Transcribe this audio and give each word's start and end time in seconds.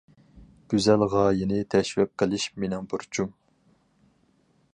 گۈزەل 0.73 1.05
غايىنى 1.11 1.59
تەشۋىق 1.75 2.11
قىلىش 2.23 2.49
مېنىڭ 2.65 2.89
بۇرچۇم. 2.95 3.31